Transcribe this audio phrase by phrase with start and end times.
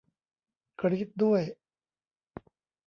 [0.79, 1.41] กรี๊ดด้วย